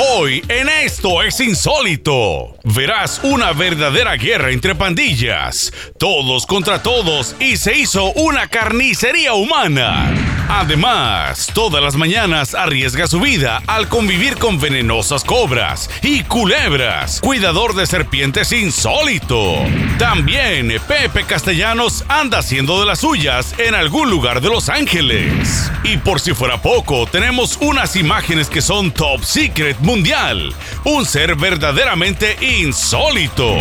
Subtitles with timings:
[0.00, 7.56] Hoy en Esto es Insólito verás una verdadera guerra entre pandillas, todos contra todos y
[7.56, 10.37] se hizo una carnicería humana.
[10.48, 17.20] Además, todas las mañanas arriesga su vida al convivir con venenosas cobras y culebras.
[17.20, 19.56] Cuidador de serpientes insólito.
[19.98, 25.70] También Pepe Castellanos anda haciendo de las suyas en algún lugar de Los Ángeles.
[25.84, 30.54] Y por si fuera poco, tenemos unas imágenes que son top secret mundial.
[30.84, 33.54] Un ser verdaderamente insólito.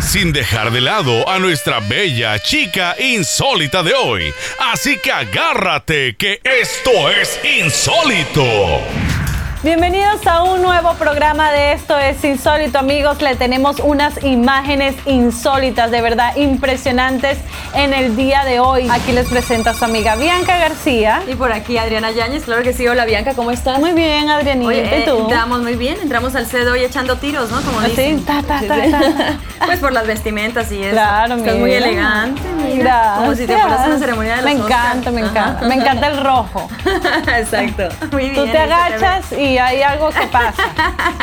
[0.00, 4.34] Sin dejar de lado a nuestra bella chica insólita de hoy.
[4.72, 8.44] Así que agárrate que esto es insólito.
[9.62, 13.20] Bienvenidos a un nuevo programa de Esto es Insólito, amigos.
[13.20, 17.36] Le tenemos unas imágenes insólitas, de verdad impresionantes
[17.74, 18.88] en el día de hoy.
[18.90, 21.20] Aquí les presenta su amiga Bianca García.
[21.28, 22.88] Y por aquí Adriana Yáñez, claro que sí.
[22.88, 23.78] Hola Bianca, ¿cómo estás?
[23.78, 24.66] Muy bien, Adrianita.
[24.66, 25.18] Oye, ¿y eh, tú?
[25.24, 27.60] entramos muy bien, entramos al CED hoy echando tiros, ¿no?
[27.60, 28.24] Como dicen.
[28.24, 29.38] ta, ta, ta, ta.
[29.66, 30.92] Pues por las vestimentas y eso.
[30.92, 31.86] Claro, Estás muy mira.
[31.86, 32.76] elegante, mira.
[32.82, 33.18] Gracias.
[33.18, 34.80] Como si te fueras a una ceremonia de los Me Oscar.
[34.96, 35.30] encanta, me Ajá.
[35.30, 35.68] encanta.
[35.68, 36.68] Me encanta el rojo.
[37.38, 37.88] Exacto.
[38.10, 38.34] Muy bien.
[38.36, 40.62] Tú te agachas y hay algo que pasa.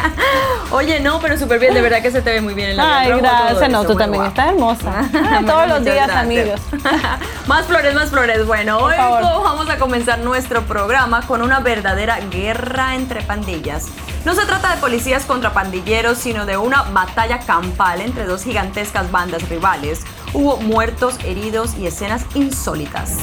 [0.72, 2.98] Oye, no, pero súper bien, de verdad que se te ve muy bien el labial
[3.00, 3.70] Ay, rojo, gracias.
[3.72, 4.30] No, eso, tú también guapo.
[4.30, 5.10] estás hermosa.
[5.38, 6.18] Ah, Todos los días, gracias.
[6.18, 6.62] amigos.
[7.48, 8.46] más flores, más flores.
[8.46, 9.22] Bueno, hoy favor.
[9.44, 13.88] vamos a comenzar nuestro programa con una verdadera guerra entre pandillas.
[14.26, 19.10] No se trata de policías contra pandilleros, sino de una batalla campal entre dos gigantescas
[19.12, 20.02] bandas rivales.
[20.34, 23.18] Hubo muertos, heridos y escenas insólitas.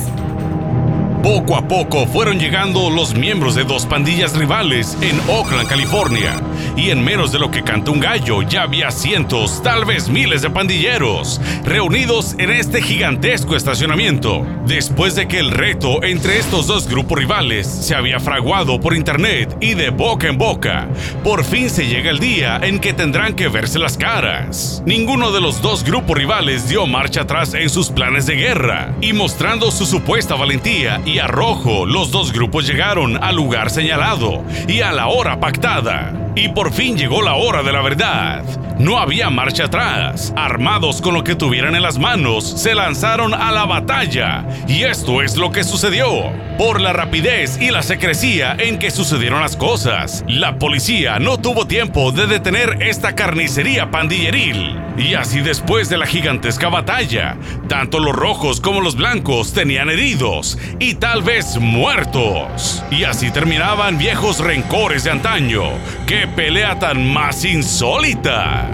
[1.24, 6.36] Poco a poco fueron llegando los miembros de dos pandillas rivales en Oakland, California.
[6.76, 10.42] Y en menos de lo que cantó un gallo, ya había cientos, tal vez miles
[10.42, 14.46] de pandilleros reunidos en este gigantesco estacionamiento.
[14.66, 19.56] Después de que el reto entre estos dos grupos rivales se había fraguado por internet
[19.60, 20.88] y de boca en boca,
[21.22, 24.82] por fin se llega el día en que tendrán que verse las caras.
[24.86, 29.12] Ninguno de los dos grupos rivales dio marcha atrás en sus planes de guerra y
[29.12, 34.92] mostrando su supuesta valentía y arrojo, los dos grupos llegaron al lugar señalado y a
[34.92, 36.12] la hora pactada.
[36.36, 38.44] Y por fin llegó la hora de la verdad.
[38.78, 40.32] No había marcha atrás.
[40.36, 44.44] Armados con lo que tuvieran en las manos, se lanzaron a la batalla.
[44.66, 46.32] Y esto es lo que sucedió.
[46.58, 51.66] Por la rapidez y la secrecía en que sucedieron las cosas, la policía no tuvo
[51.66, 54.80] tiempo de detener esta carnicería pandilleril.
[54.96, 57.36] Y así después de la gigantesca batalla,
[57.68, 62.84] tanto los rojos como los blancos tenían heridos y tal vez muertos.
[62.90, 65.64] Y así terminaban viejos rencores de antaño.
[66.06, 68.70] ¡Qué pelea tan más insólita!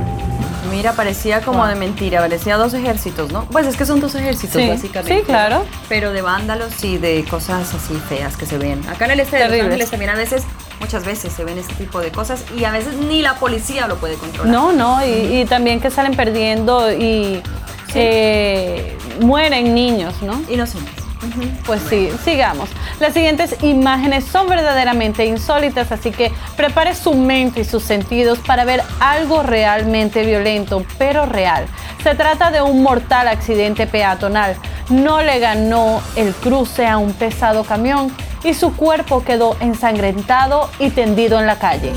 [0.71, 3.47] Mira, parecía como de mentira, parecía dos ejércitos, ¿no?
[3.47, 5.21] Pues es que son dos ejércitos, Sí, básicamente.
[5.21, 5.65] sí, claro.
[5.89, 8.87] Pero de vándalos y de cosas así feas que se ven.
[8.87, 9.61] Acá en el este de Los.
[9.65, 10.43] Ángeles también a veces,
[10.79, 13.97] muchas veces se ven este tipo de cosas y a veces ni la policía lo
[13.97, 14.53] puede controlar.
[14.53, 17.41] No, no, y, y también que salen perdiendo y
[17.95, 20.39] eh, mueren niños, ¿no?
[20.51, 21.00] Inocentes.
[21.67, 22.69] Pues sí, sigamos.
[22.99, 28.65] Las siguientes imágenes son verdaderamente insólitas, así que prepare su mente y sus sentidos para
[28.65, 31.67] ver algo realmente violento, pero real.
[32.03, 34.57] Se trata de un mortal accidente peatonal.
[34.89, 38.11] No le ganó el cruce a un pesado camión
[38.43, 41.93] y su cuerpo quedó ensangrentado y tendido en la calle.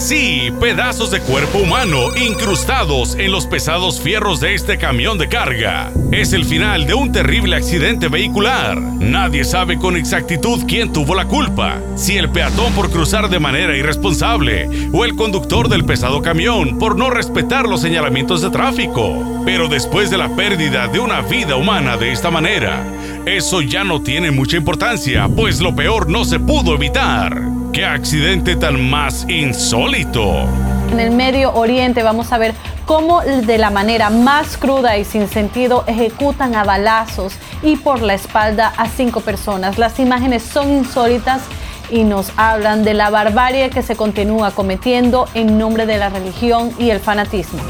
[0.00, 5.92] Así, pedazos de cuerpo humano incrustados en los pesados fierros de este camión de carga.
[6.10, 8.80] Es el final de un terrible accidente vehicular.
[8.80, 13.76] Nadie sabe con exactitud quién tuvo la culpa, si el peatón por cruzar de manera
[13.76, 19.42] irresponsable o el conductor del pesado camión por no respetar los señalamientos de tráfico.
[19.44, 22.86] Pero después de la pérdida de una vida humana de esta manera,
[23.26, 27.59] eso ya no tiene mucha importancia, pues lo peor no se pudo evitar.
[27.72, 30.44] ¡Qué accidente tan más insólito!
[30.90, 32.52] En el Medio Oriente vamos a ver
[32.84, 38.14] cómo de la manera más cruda y sin sentido ejecutan a balazos y por la
[38.14, 39.78] espalda a cinco personas.
[39.78, 41.42] Las imágenes son insólitas
[41.90, 46.72] y nos hablan de la barbarie que se continúa cometiendo en nombre de la religión
[46.76, 47.60] y el fanatismo.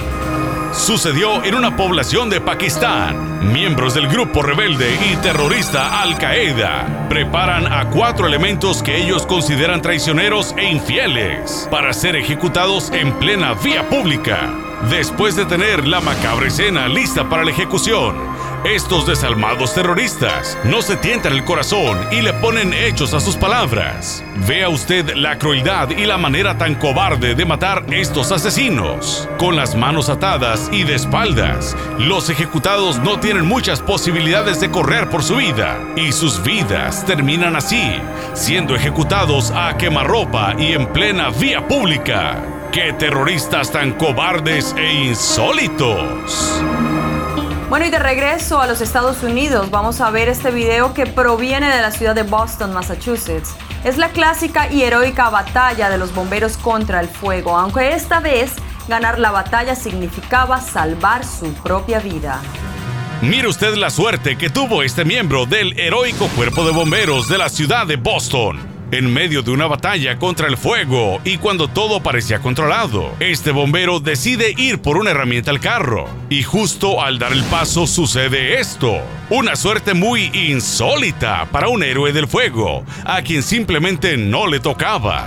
[0.72, 3.52] Sucedió en una población de Pakistán.
[3.52, 9.82] Miembros del grupo rebelde y terrorista Al Qaeda preparan a cuatro elementos que ellos consideran
[9.82, 14.54] traicioneros e infieles para ser ejecutados en plena vía pública.
[14.88, 18.16] Después de tener la macabra escena lista para la ejecución,
[18.64, 24.22] Estos desalmados terroristas no se tientan el corazón y le ponen hechos a sus palabras.
[24.46, 29.26] Vea usted la crueldad y la manera tan cobarde de matar estos asesinos.
[29.38, 35.08] Con las manos atadas y de espaldas, los ejecutados no tienen muchas posibilidades de correr
[35.08, 37.94] por su vida y sus vidas terminan así,
[38.34, 42.44] siendo ejecutados a quemarropa y en plena vía pública.
[42.72, 46.60] ¡Qué terroristas tan cobardes e insólitos!
[47.70, 51.72] Bueno, y de regreso a los Estados Unidos, vamos a ver este video que proviene
[51.72, 53.54] de la ciudad de Boston, Massachusetts.
[53.84, 58.54] Es la clásica y heroica batalla de los bomberos contra el fuego, aunque esta vez
[58.88, 62.40] ganar la batalla significaba salvar su propia vida.
[63.22, 67.48] Mire usted la suerte que tuvo este miembro del heroico cuerpo de bomberos de la
[67.48, 72.40] ciudad de Boston en medio de una batalla contra el fuego y cuando todo parecía
[72.40, 73.10] controlado.
[73.20, 77.86] Este bombero decide ir por una herramienta al carro y justo al dar el paso
[77.86, 78.98] sucede esto.
[79.30, 85.26] Una suerte muy insólita para un héroe del fuego, a quien simplemente no le tocaba.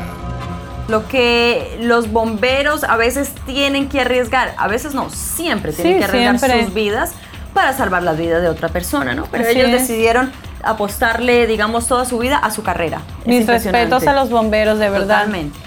[0.89, 6.03] Lo que los bomberos a veces tienen que arriesgar, a veces no, siempre tienen que
[6.03, 7.13] arriesgar sus vidas
[7.53, 9.27] para salvar la vida de otra persona, ¿no?
[9.31, 10.31] Pero ellos decidieron
[10.63, 13.01] apostarle, digamos, toda su vida a su carrera.
[13.25, 15.25] Mis respetos a los bomberos, de verdad.
[15.25, 15.59] Totalmente.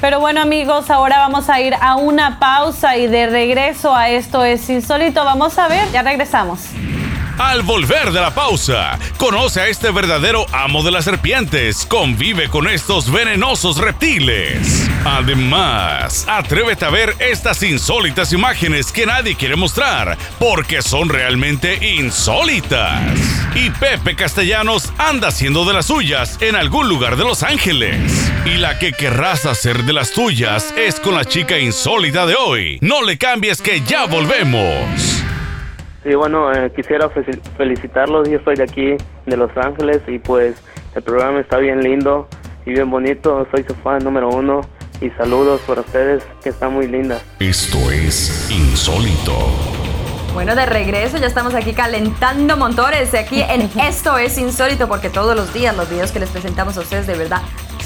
[0.00, 4.44] Pero bueno, amigos, ahora vamos a ir a una pausa y de regreso a esto
[4.44, 5.24] es insólito.
[5.24, 6.70] Vamos a ver, ya regresamos.
[7.38, 12.68] Al volver de la pausa, conoce a este verdadero amo de las serpientes, convive con
[12.68, 14.88] estos venenosos reptiles.
[15.04, 23.02] Además, atrévete a ver estas insólitas imágenes que nadie quiere mostrar, porque son realmente insólitas.
[23.54, 28.30] Y Pepe Castellanos anda haciendo de las suyas en algún lugar de Los Ángeles.
[28.44, 32.78] Y la que querrás hacer de las tuyas es con la chica insólita de hoy.
[32.82, 35.22] No le cambies que ya volvemos.
[36.02, 37.08] Sí, bueno, eh, quisiera
[37.56, 38.28] felicitarlos.
[38.28, 38.96] Yo estoy de aquí,
[39.26, 40.56] de Los Ángeles, y pues
[40.94, 42.28] el programa está bien lindo
[42.66, 43.46] y bien bonito.
[43.52, 44.62] Soy su fan número uno.
[45.00, 47.22] Y saludos para ustedes, que están muy lindas.
[47.40, 49.32] Esto es Insólito.
[50.32, 55.36] Bueno, de regreso, ya estamos aquí calentando motores aquí en Esto es Insólito, porque todos
[55.36, 57.42] los días los videos que les presentamos a ustedes de verdad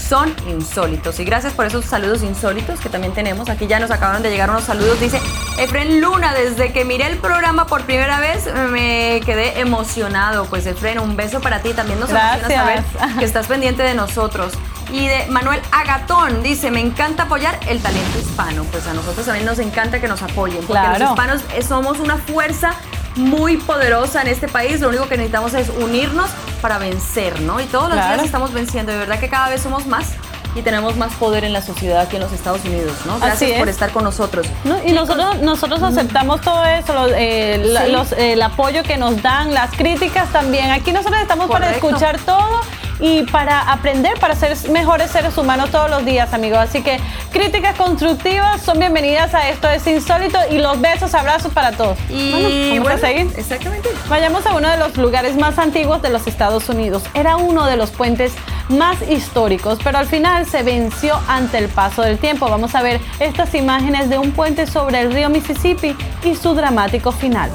[0.09, 1.19] son insólitos.
[1.21, 3.49] Y gracias por esos saludos insólitos que también tenemos.
[3.49, 5.01] Aquí ya nos acabaron de llegar unos saludos.
[5.01, 5.21] Dice
[5.59, 10.47] Efren Luna, desde que miré el programa por primera vez me quedé emocionado.
[10.47, 11.73] Pues Efren, un beso para ti.
[11.73, 12.85] También nos emociona saber
[13.19, 14.53] que estás pendiente de nosotros.
[14.93, 18.65] Y de Manuel Agatón dice, me encanta apoyar el talento hispano.
[18.65, 22.73] Pues a nosotros también nos encanta que nos apoyen, porque los hispanos somos una fuerza
[23.17, 24.81] muy poderosa en este país.
[24.81, 26.31] Lo único que necesitamos es unirnos
[26.61, 27.61] para vencer, ¿no?
[27.61, 28.93] Y todos los días estamos venciendo.
[28.93, 30.13] De verdad que cada vez somos más
[30.55, 33.19] y tenemos más poder en la sociedad aquí en los Estados Unidos, ¿no?
[33.19, 34.47] Gracias por estar con nosotros.
[34.87, 40.71] y nosotros, nosotros aceptamos todo eso, eh, el apoyo que nos dan, las críticas también.
[40.71, 42.61] Aquí nosotros estamos para escuchar todo
[43.01, 46.59] y para aprender, para ser mejores seres humanos todos los días, amigos.
[46.59, 46.99] Así que
[47.33, 51.99] críticas constructivas son bienvenidas a esto es insólito y los besos, abrazos para todos.
[52.09, 53.31] Y vamos a seguir.
[53.37, 53.89] Exactamente.
[54.09, 57.03] Vayamos a uno de los lugares más antiguos de los Estados Unidos.
[57.15, 58.33] Era uno de los puentes
[58.69, 62.49] más históricos, pero al final se venció ante el paso del tiempo.
[62.49, 67.13] Vamos a ver estas imágenes de un puente sobre el río Mississippi y su dramático
[67.13, 67.51] final.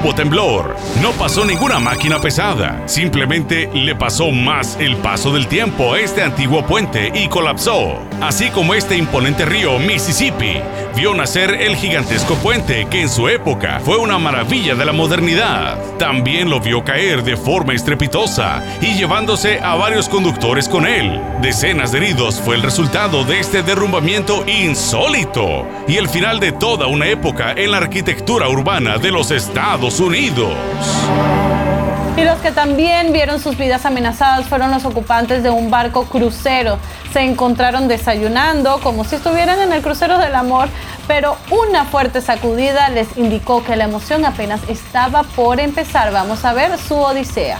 [0.00, 5.94] Hubo temblor, no pasó ninguna máquina pesada, simplemente le pasó más el paso del tiempo
[5.94, 10.60] a este antiguo puente y colapsó, así como este imponente río Mississippi
[10.94, 15.78] vio nacer el gigantesco puente que en su época fue una maravilla de la modernidad.
[15.98, 21.20] También lo vio caer de forma estrepitosa y llevándose a varios conductores con él.
[21.40, 26.86] Decenas de heridos fue el resultado de este derrumbamiento insólito y el final de toda
[26.86, 30.52] una época en la arquitectura urbana de los Estados Unidos.
[32.16, 36.78] Y los que también vieron sus vidas amenazadas fueron los ocupantes de un barco crucero.
[37.12, 40.68] Se encontraron desayunando como si estuvieran en el crucero del amor,
[41.08, 46.12] pero una fuerte sacudida les indicó que la emoción apenas estaba por empezar.
[46.12, 47.58] Vamos a ver su odisea.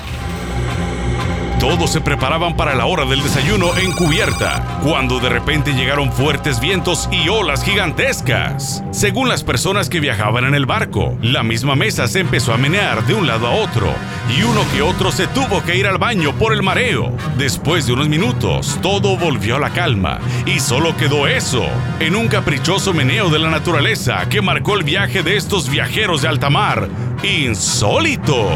[1.60, 6.58] Todos se preparaban para la hora del desayuno en cubierta, cuando de repente llegaron fuertes
[6.58, 8.82] vientos y olas gigantescas.
[8.92, 13.04] Según las personas que viajaban en el barco, la misma mesa se empezó a menear
[13.04, 13.92] de un lado a otro
[14.34, 17.12] y uno que otro se tuvo que ir al baño por el mareo.
[17.36, 21.66] Después de unos minutos, todo volvió a la calma y solo quedó eso,
[22.00, 26.28] en un caprichoso meneo de la naturaleza que marcó el viaje de estos viajeros de
[26.28, 26.88] alta mar
[27.22, 28.46] insólitos.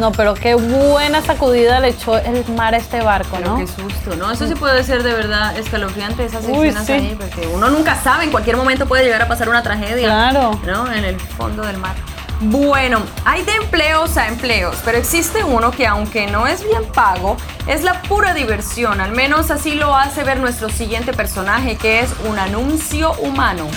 [0.00, 3.58] No, pero qué buena sacudida le echó el mar a este barco, Pero ¿no?
[3.58, 4.30] qué susto, ¿no?
[4.30, 6.92] Eso sí puede ser de verdad escalofriante, esas Uy, escenas sí.
[6.92, 10.06] ahí, porque uno nunca sabe, en cualquier momento puede llegar a pasar una tragedia.
[10.06, 10.58] Claro.
[10.66, 10.90] ¿No?
[10.90, 11.94] En el fondo del mar.
[12.40, 17.36] Bueno, hay de empleos a empleos, pero existe uno que aunque no es bien pago,
[17.66, 19.02] es la pura diversión.
[19.02, 23.68] Al menos así lo hace ver nuestro siguiente personaje, que es un anuncio humano.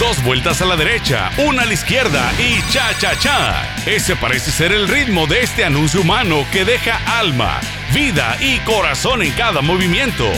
[0.00, 3.76] Dos vueltas a la derecha, una a la izquierda y cha cha cha.
[3.84, 7.60] Ese parece ser el ritmo de este anuncio humano que deja alma,
[7.94, 10.30] vida y corazón en cada movimiento.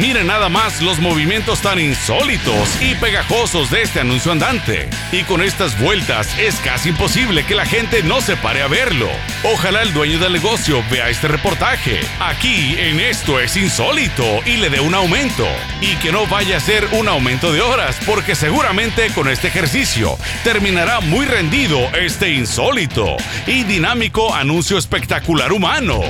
[0.00, 4.88] Miren nada más los movimientos tan insólitos y pegajosos de este anuncio andante.
[5.12, 9.08] Y con estas vueltas es casi imposible que la gente no se pare a verlo.
[9.42, 12.00] Ojalá el dueño del negocio vea este reportaje.
[12.20, 15.46] Aquí en Esto es Insólito y le dé un aumento.
[15.80, 20.18] Y que no vaya a ser un aumento de horas porque seguramente con este ejercicio
[20.44, 26.00] terminará muy rendido este insólito y dinámico anuncio espectacular humano.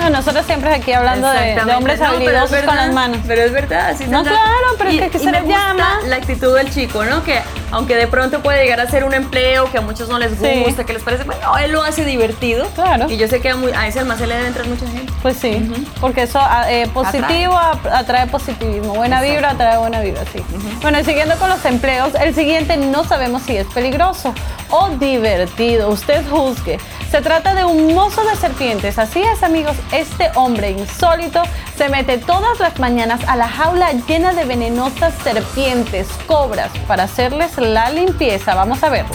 [0.00, 3.18] Ah, Nosotros siempre aquí hablando de, hombres No, con las manos.
[3.26, 4.38] Pero es verdad, sí No, claro,
[4.78, 5.98] pero es que aquí se me les gusta llama.
[6.06, 7.22] La actitud del chico, ¿no?
[7.24, 7.40] Que
[7.70, 10.62] aunque de pronto puede llegar a ser un empleo que a muchos no les Sí.
[10.64, 12.66] gusta, que les parece, bueno, él lo hace divertido.
[12.74, 13.10] Claro.
[13.10, 15.12] Y yo sé que a, muy- a ese almacén le debe entrar mucha gente.
[15.22, 17.92] Pues sí, porque eso ah, eh, positivo atrae.
[17.94, 20.42] atrae positivismo, buena vibra atrae buena vibra, sí.
[20.80, 24.32] Bueno, y siguiendo con los empleos, el siguiente no sabemos si es peligroso
[24.70, 26.78] o divertido, usted juzgue.
[27.10, 31.42] Se trata de un mozo de serpientes, así es amigos, este hombre insólito
[31.76, 37.56] se mete todas las mañanas a la jaula llena de venenosas serpientes, cobras, para hacerles
[37.56, 38.54] la limpieza.
[38.54, 39.14] Vamos a verlo.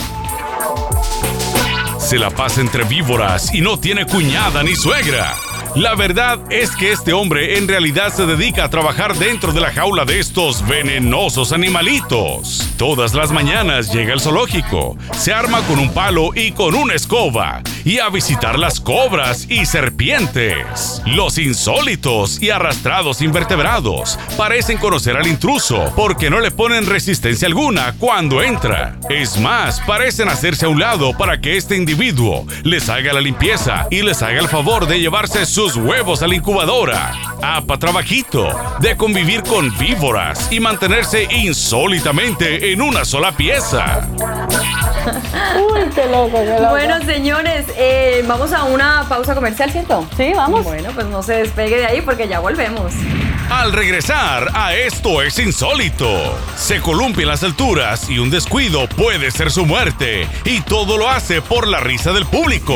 [1.99, 5.33] Se la pasa entre víboras y no tiene cuñada ni suegra.
[5.75, 9.71] La verdad es que este hombre en realidad se dedica a trabajar dentro de la
[9.71, 12.69] jaula de estos venenosos animalitos.
[12.77, 17.63] Todas las mañanas llega al zoológico, se arma con un palo y con una escoba
[17.85, 21.01] y a visitar las cobras y serpientes.
[21.07, 27.95] Los insólitos y arrastrados invertebrados parecen conocer al intruso porque no le ponen resistencia alguna
[27.97, 28.97] cuando entra.
[29.09, 33.87] Es más, parecen hacerse a un lado para que este individuo les haga la limpieza
[33.89, 37.13] y les haga el favor de llevarse sus huevos a la incubadora.
[37.41, 38.49] Apa trabajito
[38.81, 44.05] de convivir con víboras y mantenerse insólitamente en una sola pieza.
[45.55, 46.71] Uy, qué loco, qué loco.
[46.71, 50.05] Bueno, señores, eh, vamos a una pausa comercial, ¿cierto?
[50.17, 50.65] sí, vamos.
[50.65, 52.91] Bueno, pues no se despegue de ahí porque ya volvemos.
[53.49, 59.31] Al regresar a Esto es Insólito, se columpia en las alturas y un descuido puede
[59.31, 62.75] ser su muerte, y todo lo hace por la risa del público.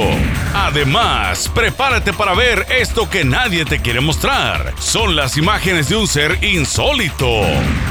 [0.54, 4.74] Además, prepárate para ver esto que nadie te quiere mostrar.
[4.80, 7.42] Son las imágenes de un ser insólito.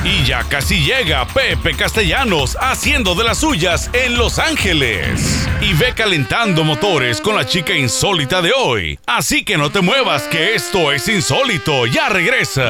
[0.05, 5.49] Y ya casi llega Pepe Castellanos haciendo de las suyas en Los Ángeles.
[5.61, 8.99] Y ve calentando motores con la chica insólita de hoy.
[9.07, 11.87] Así que no te muevas que esto es insólito.
[11.87, 12.66] Ya regresa.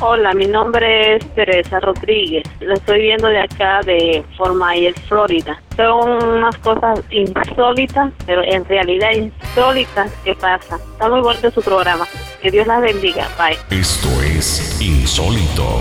[0.00, 2.44] Hola, mi nombre es Teresa Rodríguez.
[2.60, 5.60] Lo estoy viendo de acá de Fort Myers, Florida.
[5.74, 10.78] Son unas cosas insólitas, pero en realidad insólitas que pasan.
[10.92, 12.06] Está muy bonito su programa.
[12.40, 13.26] Que Dios las bendiga.
[13.36, 13.58] Bye.
[13.76, 15.80] Esto es insólito.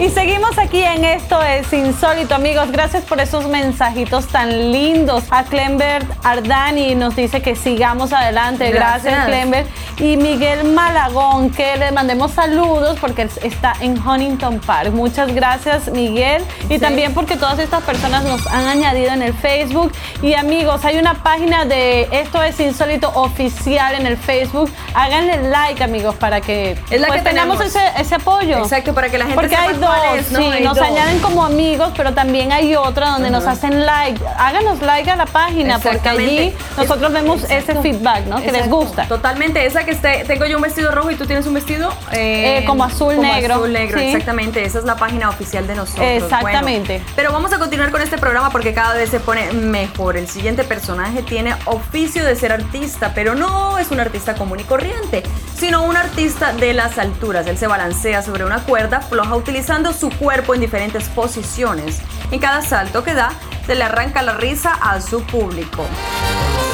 [0.00, 2.72] Y seguimos aquí en Esto es Insólito, amigos.
[2.72, 5.22] Gracias por esos mensajitos tan lindos.
[5.30, 8.70] A Clember Ardani nos dice que sigamos adelante.
[8.72, 9.26] Gracias, Gracias.
[9.26, 9.66] Clember.
[9.98, 14.90] Y Miguel Malagón, que le mandemos saludos porque está en Huntington Park.
[14.90, 16.42] Muchas gracias, Miguel.
[16.68, 16.78] Y Sí.
[16.80, 19.92] también porque todas estas personas nos han añadido en el Facebook.
[20.22, 24.68] Y amigos, hay una página de Esto es Insólito oficial en el Facebook.
[24.92, 27.76] Háganle like, amigos, para que, Es la pues, que tengamos tenemos.
[27.76, 28.58] ese, ese apoyo.
[28.58, 30.38] Exacto, para que la gente Porque cuál dos, es, ¿no?
[30.38, 30.86] sí, Hay nos dos.
[30.86, 34.20] añaden como amigos, pero también hay otra donde nos hacen like.
[34.38, 38.40] Háganos like a la página porque allí nosotros vemos ese feedback, ¿no?
[38.42, 39.06] Que les gusta.
[39.06, 39.64] Totalmente.
[39.66, 42.84] Esa que esté, tengo yo un vestido rojo y tú tienes un vestido Eh, como
[42.84, 43.54] azul negro.
[43.56, 44.06] Azul negro, Sí.
[44.06, 44.64] exactamente.
[44.64, 46.06] Esa es la página oficial de nosotros.
[46.06, 46.98] Exactamente.
[46.98, 50.16] Bueno, pero vamos a continuar con este programa porque cada vez se pone mejor.
[50.16, 54.64] El siguiente personaje tiene oficio de ser artista, pero no es un artista común y
[54.64, 55.22] corriente,
[55.58, 57.46] sino un artista de las alturas.
[57.46, 62.00] Él se balancea sobre una cuerda floja utilizando su cuerpo en diferentes posiciones.
[62.30, 63.32] En cada salto que da,
[63.66, 65.84] se le arranca la risa a su público.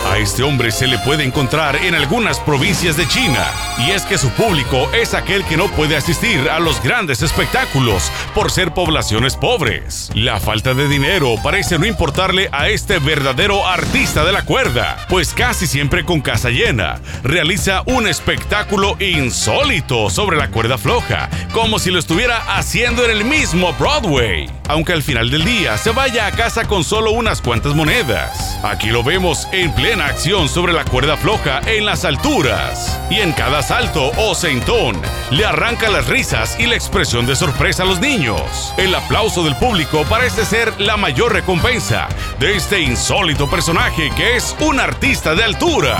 [0.06, 3.46] A este hombre se le puede encontrar en algunas provincias de China,
[3.78, 8.10] y es que su público es aquel que no puede asistir a los grandes espectáculos
[8.34, 10.10] por ser poblaciones pobres.
[10.14, 15.32] La falta de dinero parece no importarle a este verdadero artista de la cuerda, pues
[15.34, 21.90] casi siempre con casa llena, realiza un espectáculo insólito sobre la cuerda floja, como si
[21.90, 26.32] lo estuviera haciendo en el mismo Broadway, aunque al final del día se vaya a
[26.32, 28.58] casa con solo unas cuantas monedas.
[28.64, 32.96] Aquí lo vemos en plena acción sobre la cuerda floja en las alturas.
[33.10, 34.96] Y en cada salto o sentón,
[35.32, 38.72] le arranca las risas y la expresión de sorpresa a los niños.
[38.76, 42.06] El aplauso del público parece ser la mayor recompensa
[42.38, 45.98] de este insólito personaje que es un artista de altura.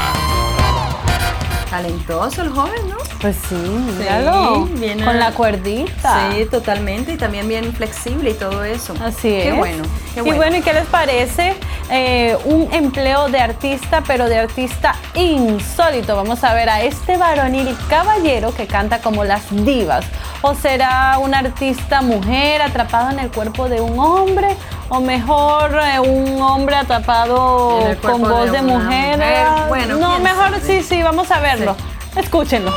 [1.69, 3.00] Talentoso el joven, ¿no?
[3.21, 4.65] Pues sí, míralo.
[4.67, 6.31] bien con a- la cuerdita.
[6.33, 7.13] Sí, totalmente.
[7.13, 8.95] Y también bien flexible y todo eso.
[9.05, 9.45] Así es.
[9.45, 9.83] Qué bueno.
[10.15, 10.37] Qué Y bueno.
[10.39, 11.55] bueno, ¿y qué les parece
[11.91, 16.17] eh, un empleo de artista, pero de artista insólito?
[16.17, 20.07] Vamos a ver a este varonil caballero que canta como las divas.
[20.43, 24.57] ¿O será un artista mujer atrapado en el cuerpo de un hombre?
[24.89, 29.19] ¿O mejor eh, un hombre atrapado con voz de mujer?
[29.19, 29.47] mujer.
[29.69, 30.61] Bueno, no, mejor sabe.
[30.63, 31.77] sí, sí, vamos a verlo.
[32.17, 32.73] Escúchenlo.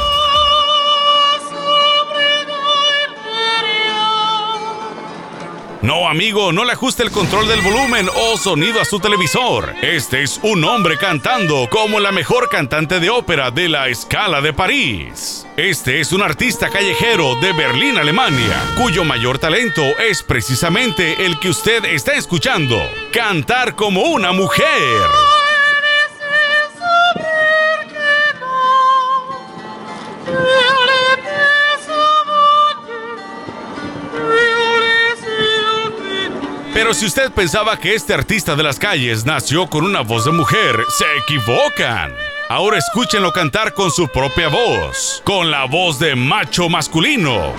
[5.83, 9.75] No, amigo, no le ajuste el control del volumen o sonido a su televisor.
[9.81, 14.53] Este es un hombre cantando como la mejor cantante de ópera de la escala de
[14.53, 15.45] París.
[15.57, 21.49] Este es un artista callejero de Berlín, Alemania, cuyo mayor talento es precisamente el que
[21.49, 24.63] usted está escuchando, cantar como una mujer.
[36.83, 40.33] Pero si usted pensaba que este artista de las calles nació con una voz de
[40.33, 42.13] mujer, se equivocan.
[42.49, 47.53] Ahora escúchenlo cantar con su propia voz, con la voz de macho masculino.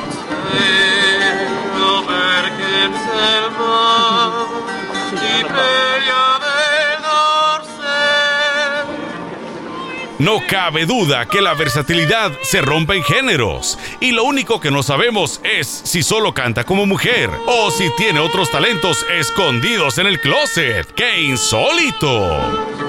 [10.18, 14.84] No cabe duda que la versatilidad se rompe en géneros y lo único que no
[14.84, 20.20] sabemos es si solo canta como mujer o si tiene otros talentos escondidos en el
[20.20, 20.86] closet.
[20.94, 22.83] ¡Qué insólito!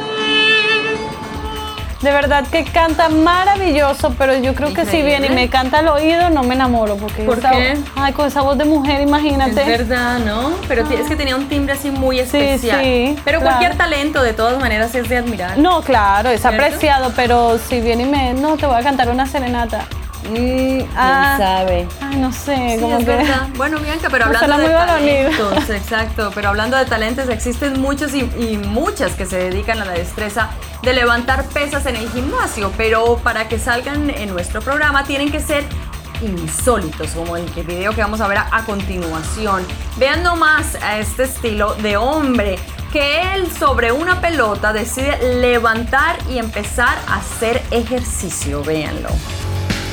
[2.02, 5.88] De verdad que canta maravilloso, pero yo creo que si viene y me canta al
[5.88, 6.98] oído, no me enamoro.
[6.98, 7.78] Porque ¿Por esa- qué?
[7.96, 9.62] Ay, con esa voz de mujer, imagínate.
[9.62, 10.52] Es verdad, ¿no?
[10.68, 12.82] Pero es que tenía un timbre así muy especial.
[12.84, 13.56] sí, Pero claro.
[13.58, 15.58] cualquier talento, de todas maneras, es de admirar.
[15.58, 16.58] No, claro, es ¿Cierto?
[16.64, 18.34] apreciado, pero si viene y me.
[18.34, 19.86] No, te voy a cantar una serenata.
[20.34, 21.88] ¿Quién Ah, sabe?
[22.01, 23.12] Ay, no sé, Sí, como es que.
[23.15, 23.48] verdad.
[23.55, 28.58] Bueno, Bianca, pero hablando de talentos, exacto, pero hablando de talentos, existen muchos y, y
[28.58, 30.50] muchas que se dedican a la destreza
[30.82, 35.39] de levantar pesas en el gimnasio, pero para que salgan en nuestro programa tienen que
[35.39, 35.63] ser
[36.21, 39.65] insólitos, como el video que vamos a ver a, a continuación.
[39.97, 42.58] Vean nomás a este estilo de hombre
[42.93, 49.10] que él sobre una pelota decide levantar y empezar a hacer ejercicio, véanlo.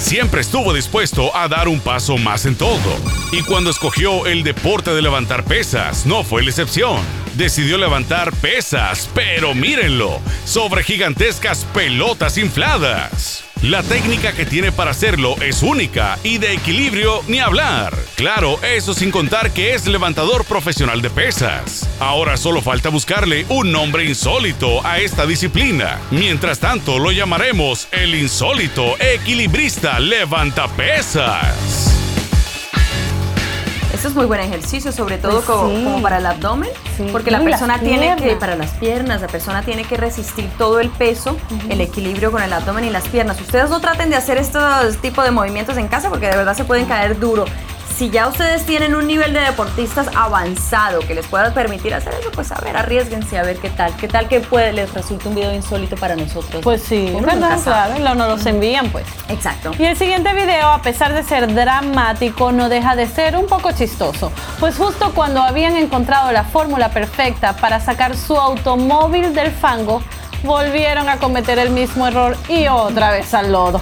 [0.03, 2.97] Siempre estuvo dispuesto a dar un paso más en todo.
[3.31, 7.01] Y cuando escogió el deporte de levantar pesas, no fue la excepción.
[7.37, 13.45] Decidió levantar pesas, pero mírenlo, sobre gigantescas pelotas infladas.
[13.63, 17.97] La técnica que tiene para hacerlo es única y de equilibrio ni hablar.
[18.17, 21.89] Claro, eso sin contar que es levantador profesional de pesas.
[22.01, 26.01] Ahora solo falta buscarle un nombre insólito a esta disciplina.
[26.11, 32.02] Mientras tanto, lo llamaremos el insólito equilibrista levantapesas.
[34.03, 35.85] Esto es muy buen ejercicio, sobre todo Pues como, sí.
[35.85, 37.07] como para el abdomen, Sí.
[37.13, 40.81] porque la y persona tiene que, para las piernas, la persona tiene que resistir todo
[40.81, 41.37] el peso,
[41.69, 43.41] el equilibrio con el abdomen y las piernas.
[43.41, 46.65] Ustedes no traten de hacer estos tipos de movimientos en casa porque de verdad se
[46.65, 47.45] pueden caer duro.
[48.03, 52.33] Si ya ustedes tienen un nivel de deportistas avanzado que les pueda permitir hacer eso,
[52.33, 53.95] pues a ver, arriesguense a ver qué tal.
[53.95, 56.63] ¿Qué tal que puede, les resulte un video insólito para nosotros?
[56.65, 59.07] Pues sí, es verdad, claro, lo- nos los envían, pues.
[59.29, 59.71] Exacto.
[59.79, 63.71] Y el siguiente video, a pesar de ser dramático, no deja de ser un poco
[63.71, 64.33] chistoso.
[64.59, 70.03] Pues justo cuando habían encontrado la fórmula perfecta para sacar su automóvil del fango,
[70.43, 73.81] volvieron a cometer el mismo error y otra vez al lodo.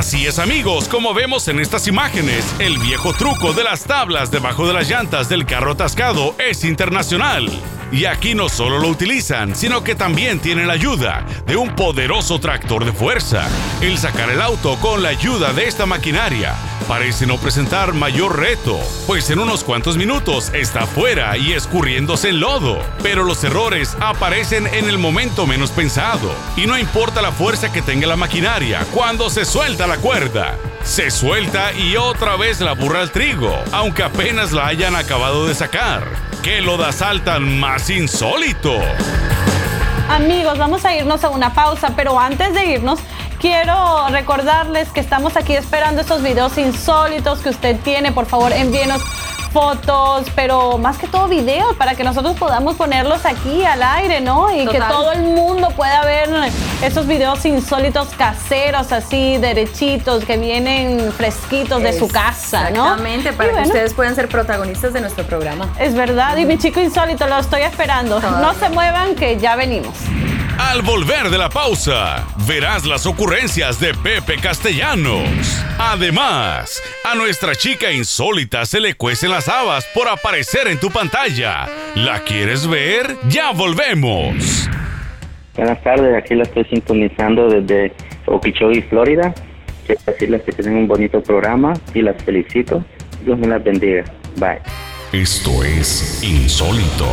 [0.00, 4.66] Así es amigos, como vemos en estas imágenes, el viejo truco de las tablas debajo
[4.66, 7.50] de las llantas del carro atascado es internacional.
[7.92, 12.38] Y aquí no solo lo utilizan, sino que también tienen la ayuda de un poderoso
[12.38, 13.48] tractor de fuerza.
[13.80, 16.54] El sacar el auto con la ayuda de esta maquinaria
[16.86, 22.40] parece no presentar mayor reto, pues en unos cuantos minutos está fuera y escurriéndose en
[22.40, 22.80] lodo.
[23.02, 27.82] Pero los errores aparecen en el momento menos pensado, y no importa la fuerza que
[27.82, 30.56] tenga la maquinaria, cuando se suelta la cuerda.
[30.82, 35.54] Se suelta y otra vez la burra al trigo, aunque apenas la hayan acabado de
[35.54, 36.29] sacar.
[36.42, 38.72] ¡Qué lo da saltan más insólito!
[40.08, 42.98] Amigos, vamos a irnos a una pausa, pero antes de irnos,
[43.40, 48.12] quiero recordarles que estamos aquí esperando estos videos insólitos que usted tiene.
[48.12, 49.02] Por favor, envíenos
[49.52, 54.48] fotos, pero más que todo videos para que nosotros podamos ponerlos aquí al aire, ¿no?
[54.54, 56.28] Y que todo el mundo pueda ver
[56.82, 62.84] esos videos insólitos caseros, así derechitos, que vienen fresquitos de su casa, ¿no?
[62.84, 65.68] Exactamente, para Y que bueno, ustedes puedan ser protagonistas de nuestro programa.
[65.80, 68.20] Es verdad, y mi chico insólito lo estoy esperando.
[68.20, 68.46] Todavía.
[68.46, 69.96] No se muevan que ya venimos.
[70.58, 75.28] Al volver de la pausa, verás las ocurrencias de Pepe Castellanos.
[75.78, 81.68] Además, a nuestra chica insólita se le cuecen las habas por aparecer en tu pantalla.
[81.94, 83.16] ¿La quieres ver?
[83.28, 84.68] Ya volvemos.
[85.56, 87.92] Buenas tardes, aquí la estoy sintonizando desde
[88.26, 89.34] Okeechobee, Florida.
[89.86, 92.84] Quiero decirles que tienen un bonito programa y las felicito.
[93.24, 94.04] Dios me las bendiga.
[94.36, 94.60] Bye.
[95.12, 97.06] Esto es insólito.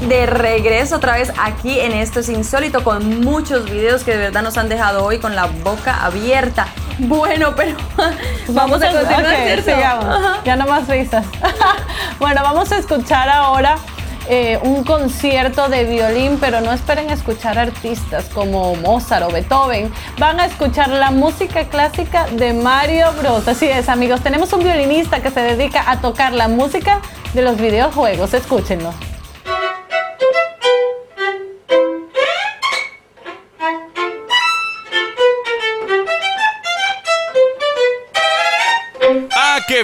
[0.00, 4.42] De regreso otra vez aquí en Esto es Insólito con muchos videos que de verdad
[4.42, 6.68] nos han dejado hoy con la boca abierta.
[6.98, 7.76] Bueno, pero
[8.48, 10.44] vamos a continuar, sigamos.
[10.44, 11.26] Ya no más risas.
[12.18, 13.76] bueno, vamos a escuchar ahora
[14.28, 19.92] eh, un concierto de violín, pero no esperen escuchar artistas como Mozart o Beethoven.
[20.18, 23.46] Van a escuchar la música clásica de Mario Bros.
[23.48, 24.22] Así es, amigos.
[24.22, 27.00] Tenemos un violinista que se dedica a tocar la música
[27.34, 28.32] de los videojuegos.
[28.32, 28.94] Escúchenlo.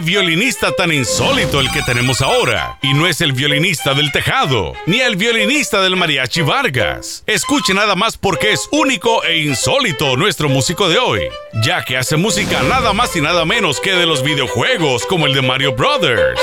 [0.00, 2.78] Violinista tan insólito el que tenemos ahora!
[2.82, 7.22] Y no es el violinista del tejado, ni el violinista del mariachi Vargas.
[7.26, 11.22] Escuche nada más porque es único e insólito nuestro músico de hoy,
[11.62, 15.35] ya que hace música nada más y nada menos que de los videojuegos como el
[15.35, 16.40] de Mario Brothers.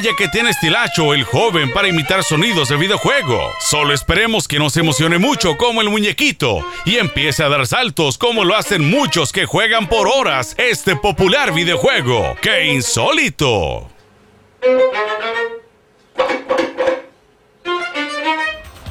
[0.00, 3.52] Que tiene estilacho el joven para imitar sonidos de videojuego.
[3.60, 8.16] Solo esperemos que no se emocione mucho como el muñequito y empiece a dar saltos
[8.16, 12.34] como lo hacen muchos que juegan por horas este popular videojuego.
[12.40, 13.88] ¡Qué insólito!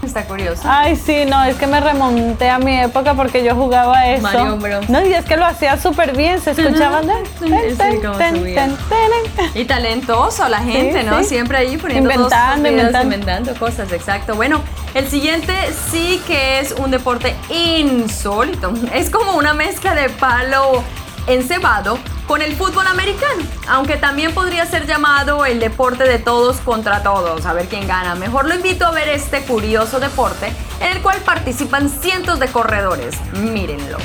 [0.10, 0.64] Está curioso.
[0.66, 4.24] Ay, sí, no, es que me remonté a mi época porque yo jugaba eso.
[4.24, 4.90] Mario Bros.
[4.90, 7.08] No, y es que lo hacía súper bien, se escuchaban.
[9.54, 11.20] Y talentoso la gente, Sí, ¿no?
[11.20, 11.26] sí.
[11.26, 13.16] Siempre ahí poniendo Inventando, videos, inventando.
[13.16, 14.36] inventando cosas, exacto.
[14.36, 14.62] Bueno,
[14.96, 15.54] el siguiente
[15.92, 18.74] sí que es un deporte insólito.
[18.94, 20.84] Es como una mezcla de palo
[21.28, 27.02] encebado con el fútbol americano, aunque también podría ser llamado el deporte de todos contra
[27.02, 28.14] todos, a ver quién gana.
[28.14, 33.16] Mejor lo invito a ver este curioso deporte en el cual participan cientos de corredores.
[33.34, 33.98] Mírenlo.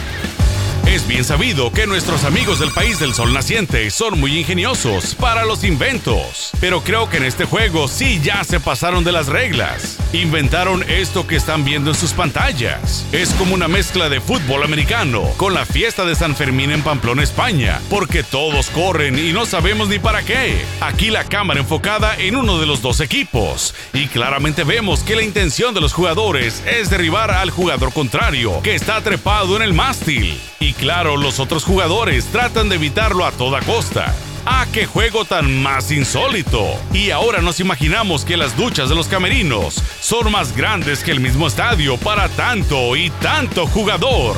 [0.87, 5.47] Es bien sabido que nuestros amigos del país del sol naciente son muy ingeniosos para
[5.47, 9.99] los inventos, pero creo que en este juego sí ya se pasaron de las reglas.
[10.13, 13.07] Inventaron esto que están viendo en sus pantallas.
[13.13, 17.23] Es como una mezcla de fútbol americano con la fiesta de San Fermín en Pamplona,
[17.23, 20.65] España, porque todos corren y no sabemos ni para qué.
[20.83, 25.23] Aquí la cámara enfocada en uno de los dos equipos y claramente vemos que la
[25.23, 30.39] intención de los jugadores es derribar al jugador contrario que está trepado en el mástil.
[30.61, 34.15] Y claro, los otros jugadores tratan de evitarlo a toda costa.
[34.47, 36.79] ¡Ah, qué juego tan más insólito!
[36.93, 41.21] Y ahora nos imaginamos que las duchas de los camerinos son más grandes que el
[41.21, 44.37] mismo estadio para tanto y tanto jugador.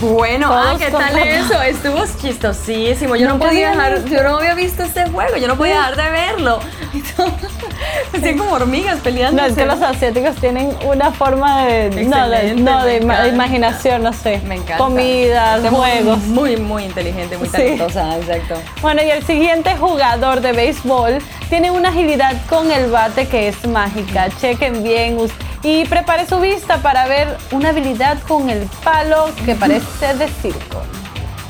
[0.00, 1.60] Bueno, ah, ¿qué tal eso?
[1.62, 3.16] Estuvo chistosísimo.
[3.16, 6.10] Yo no podía dejar, yo no había visto este juego, yo no podía dejar de
[6.10, 6.60] verlo.
[8.12, 9.42] Así como hormigas peleando.
[9.42, 12.04] No, es que los asiáticos tienen una forma de...
[12.04, 14.40] No, de, no, imaginación, no sé.
[14.46, 14.78] Me encanta.
[14.78, 16.18] Comidas, juegos.
[16.24, 17.52] Muy, muy inteligente, muy Sí.
[17.52, 18.54] talentosa, exacto.
[18.80, 21.18] Bueno, y el siguiente jugador de béisbol
[21.48, 24.28] tiene una agilidad con el bate que es mágica.
[24.40, 25.16] Chequen bien
[25.62, 30.82] y prepare su vista para ver una habilidad con el palo que parece de circo.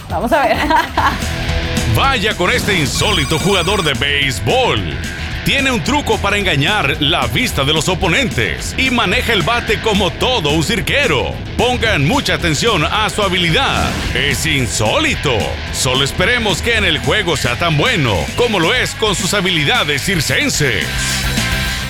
[0.09, 0.57] Vamos a ver.
[1.97, 4.97] Vaya con este insólito jugador de béisbol.
[5.45, 10.11] Tiene un truco para engañar la vista de los oponentes y maneja el bate como
[10.11, 11.35] todo un cirquero.
[11.59, 13.93] Pongan mucha atención a su habilidad.
[14.15, 15.37] Es insólito.
[15.75, 20.03] Solo esperemos que en el juego sea tan bueno como lo es con sus habilidades
[20.03, 20.87] circenses.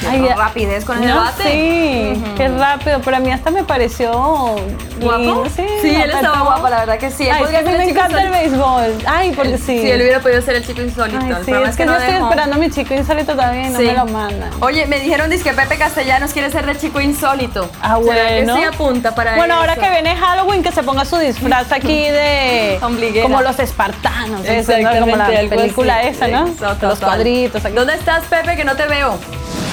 [0.09, 1.43] Ay, rapidez con el No, debate.
[1.45, 4.57] Sí, qué rápido, pero a mí hasta me pareció
[5.01, 5.45] ¿Guapo?
[5.55, 6.69] Sí, Sí, él estaba guapo.
[6.69, 7.25] la verdad que sí.
[7.25, 8.95] Él Ay, es que podría a mí ser me encanta el béisbol.
[9.07, 9.81] Ay, porque sí.
[9.81, 11.19] Sí, él hubiera podido ser el chico insólito.
[11.21, 12.27] Ay, sí, es que no yo estoy dejó.
[12.29, 13.37] esperando a mi chico insólito y
[13.71, 13.85] no Sí.
[13.87, 14.51] me lo mandan.
[14.61, 17.69] Oye, me dijeron que Pepe Castellanos quiere ser de chico insólito.
[17.83, 18.57] Ah, ¿Será que bueno.
[18.57, 22.79] sí apunta para Bueno, ahora que viene Halloween, que se ponga su disfraz aquí de.
[23.23, 25.01] Como los espartanos, eso, ¿no?
[25.01, 26.09] como la película así.
[26.09, 26.47] esa, ¿no?
[26.47, 26.97] Los total.
[27.01, 27.65] cuadritos.
[27.65, 27.75] aquí.
[27.75, 28.57] ¿Dónde estás, Pepe?
[28.57, 29.19] Que no te veo.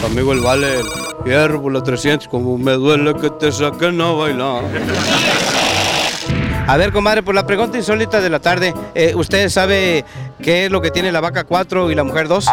[0.06, 0.82] Amigo el vale,
[1.26, 4.64] hierro por los 300, como me duele que te saquen a bailar.
[6.68, 10.06] A ver, comadre, por la pregunta insólita de la tarde, eh, ¿usted sabe
[10.42, 12.46] qué es lo que tiene la vaca 4 y la mujer 2?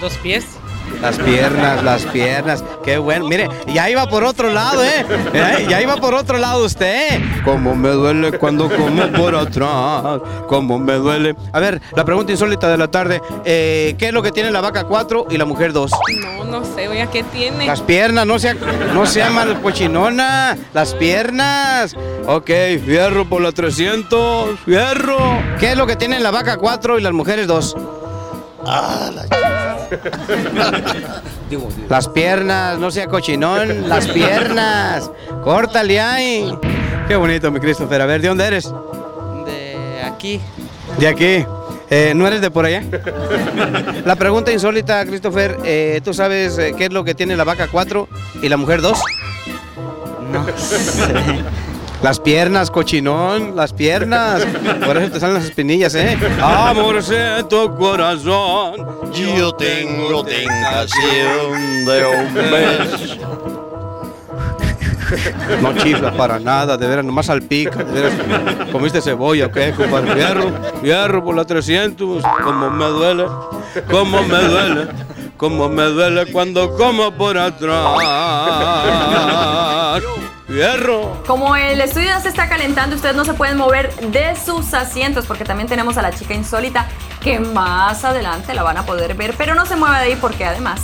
[0.00, 0.58] Dos pies.
[1.04, 2.64] Las piernas, las piernas.
[2.82, 3.28] Qué bueno.
[3.28, 5.04] Mire, ya iba por otro lado, ¿eh?
[5.34, 5.66] ¿Eh?
[5.68, 7.20] Ya iba por otro lado usted.
[7.44, 10.20] Cómo me duele cuando como por atrás.
[10.48, 11.36] Cómo me duele.
[11.52, 13.20] A ver, la pregunta insólita de la tarde.
[13.44, 15.90] eh, ¿Qué es lo que tiene la vaca 4 y la mujer 2?
[16.22, 17.66] No, no sé, oiga, ¿qué tiene?
[17.66, 18.54] Las piernas, no sea,
[18.94, 20.56] no sea mal cochinona.
[20.72, 21.94] Las piernas.
[22.26, 22.50] Ok,
[22.82, 24.58] fierro por la 300.
[24.64, 25.18] Fierro.
[25.60, 27.76] ¿Qué es lo que tienen la vaca 4 y las mujeres 2?
[28.66, 29.24] Ah, la
[31.88, 35.10] Las piernas, no sea cochinón, las piernas.
[35.42, 36.52] Córtale ahí.
[37.08, 38.00] Qué bonito, mi Christopher.
[38.00, 38.72] A ver, ¿de dónde eres?
[39.46, 40.40] De aquí.
[40.98, 41.44] De aquí.
[41.90, 42.82] Eh, ¿No eres de por allá?
[44.04, 45.58] La pregunta insólita, Christopher.
[45.64, 48.08] eh, ¿Tú sabes eh, qué es lo que tiene la vaca 4
[48.42, 48.98] y la mujer 2?
[50.32, 51.44] No sé.
[52.02, 54.46] Las piernas, cochinón, las piernas.
[54.84, 56.18] Por eso te salen las espinillas, ¿eh?
[56.42, 58.86] Amor en tu corazón.
[59.12, 63.16] Yo tengo tentación de un beso.
[65.60, 67.84] No chifla para nada, de veras, nomás salpica.
[67.84, 68.10] De
[68.72, 70.14] comiste cebolla, ¿ok, compadre?
[70.14, 70.52] Fierro,
[70.82, 72.22] fierro por la 300.
[72.42, 73.26] Como me duele,
[73.90, 74.88] como me duele,
[75.36, 78.02] como me duele cuando como por atrás.
[80.54, 81.20] Fierro.
[81.26, 85.26] Como el estudio ya se está calentando, ustedes no se pueden mover de sus asientos
[85.26, 86.88] porque también tenemos a la chica insólita
[87.20, 90.44] que más adelante la van a poder ver, pero no se mueva de ahí porque
[90.44, 90.80] además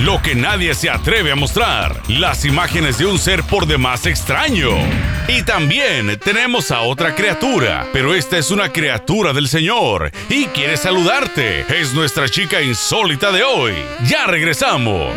[0.00, 4.70] Lo que nadie se atreve a mostrar, las imágenes de un ser por demás extraño.
[5.28, 10.76] Y también tenemos a otra criatura, pero esta es una criatura del Señor y quiere
[10.76, 11.60] saludarte.
[11.80, 13.74] Es nuestra chica insólita de hoy.
[14.04, 15.12] Ya regresamos.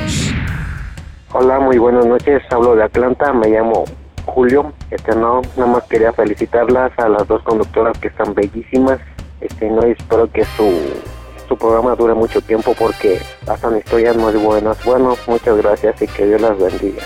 [1.35, 2.43] Hola, muy buenas noches.
[2.51, 3.85] Hablo de Atlanta, me llamo
[4.27, 4.71] Julio.
[4.91, 8.99] Este no, nada más quería felicitarlas a las dos conductoras que están bellísimas.
[9.41, 10.71] Este no y espero que su
[11.47, 14.77] su programa dure mucho tiempo porque pasan historias muy buenas.
[14.85, 17.01] Bueno, muchas gracias y que Dios las bendiga.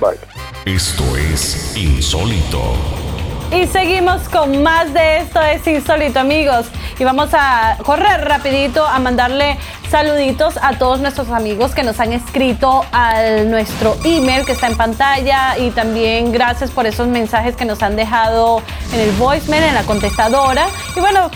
[0.00, 0.74] Bye.
[0.74, 2.62] Esto es insólito.
[3.52, 8.98] Y seguimos con más de esto es insólito amigos y vamos a correr rapidito a
[8.98, 9.58] mandarle
[9.90, 14.76] saluditos a todos nuestros amigos que nos han escrito al nuestro email que está en
[14.76, 15.58] pantalla.
[15.58, 19.82] Y también gracias por esos mensajes que nos han dejado en el voicemail, en la
[19.82, 20.66] contestadora.
[20.94, 21.30] Y bueno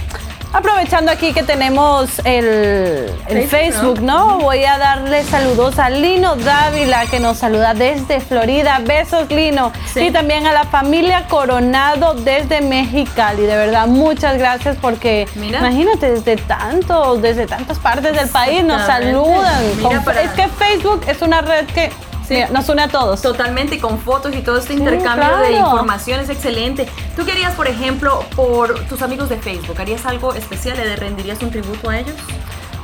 [0.53, 4.39] Aprovechando aquí que tenemos el, el Facebook, ¿no?
[4.41, 8.81] Voy a darle saludos a Lino Dávila que nos saluda desde Florida.
[8.85, 9.73] Besos, Lino.
[9.95, 10.07] Sí.
[10.07, 13.43] Y también a la familia Coronado desde Mexicali.
[13.43, 15.61] De verdad, muchas gracias porque Mira.
[15.61, 19.77] imagínate, desde tantos, desde tantas partes del país nos saludan.
[19.77, 21.93] Mira Con- para- Es que Facebook es una red que
[22.31, 22.37] Sí.
[22.37, 23.23] mira, nos une a todos.
[23.23, 25.67] totalmente con fotos y todo este intercambio de claro.
[25.67, 26.89] información es excelente.
[27.17, 30.77] ¿Tú querías, por ejemplo, por tus amigos de Facebook, harías algo especial?
[30.77, 32.15] ¿Le rendirías un tributo a ellos?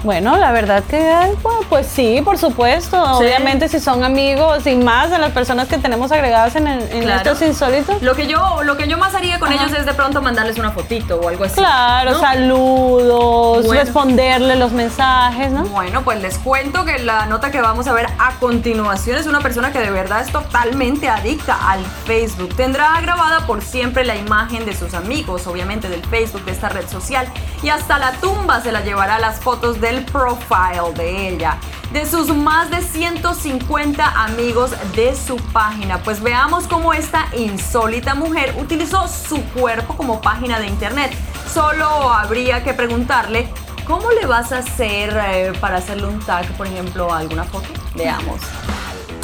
[0.03, 0.99] Bueno, la verdad que,
[1.43, 2.97] bueno, pues sí, por supuesto.
[3.19, 3.25] Sí.
[3.25, 7.03] Obviamente, si son amigos y más de las personas que tenemos agregadas en, el- en
[7.03, 7.31] Claro.
[7.33, 8.01] estos insólitos.
[8.03, 10.71] Lo que yo, lo que yo más haría con ellos es de pronto mandarles una
[10.71, 11.57] fotito o algo así.
[11.57, 12.21] Claro, ¿no?
[12.21, 13.83] saludos, Bueno.
[13.83, 15.65] responderle los mensajes, ¿no?
[15.65, 19.41] Bueno, pues les cuento que la nota que vamos a ver a continuación es una
[19.41, 22.55] persona que de verdad es totalmente adicta al Facebook.
[22.55, 26.89] Tendrá grabada por siempre la imagen de sus amigos, obviamente del Facebook, de esta red
[26.89, 27.27] social,
[27.63, 31.59] y hasta la tumba se la llevará las fotos del profile de ella,
[31.93, 35.99] de sus más de 150 amigos de su página.
[35.99, 41.13] Pues veamos cómo esta insólita mujer utilizó su cuerpo como página de internet.
[41.53, 43.49] Solo habría que preguntarle
[43.87, 47.69] ¿Cómo le vas a hacer eh, para hacerle un tag, por ejemplo, a alguna foto?
[47.95, 48.41] Veamos.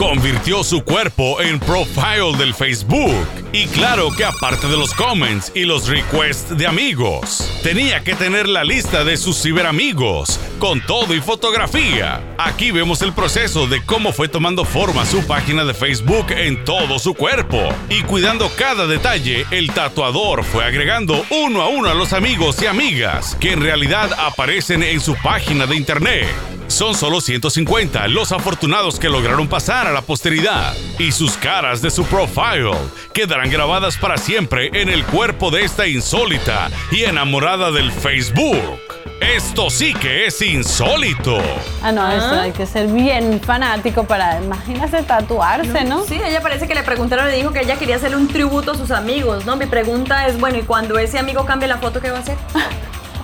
[0.02, 3.24] Convirtió su cuerpo en profile del Facebook.
[3.52, 8.48] Y claro que aparte de los comments y los requests de amigos, tenía que tener
[8.48, 12.20] la lista de sus ciberamigos, con todo y fotografía.
[12.36, 16.98] Aquí vemos el proceso de cómo fue tomando forma su página de Facebook en todo
[16.98, 17.60] su cuerpo.
[17.88, 22.66] Y cuidando cada detalle, el tatuador fue agregando uno a uno a los amigos y
[22.66, 26.26] amigas que en realidad aparecen en su página de internet.
[26.72, 31.90] Son solo 150 los afortunados que lograron pasar a la posteridad y sus caras de
[31.90, 32.72] su profile
[33.12, 38.80] quedarán grabadas para siempre en el cuerpo de esta insólita y enamorada del Facebook.
[39.20, 41.36] Esto sí que es insólito.
[41.82, 46.04] Ah, no, esto hay que ser bien fanático para, imagínate, tatuarse, ¿no?
[46.04, 48.76] Sí, ella parece que le preguntaron y dijo que ella quería hacerle un tributo a
[48.78, 49.56] sus amigos, ¿no?
[49.56, 52.38] Mi pregunta es, bueno, ¿y cuando ese amigo cambie la foto, qué va a hacer?